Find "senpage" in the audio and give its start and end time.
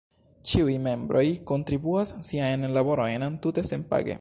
3.73-4.09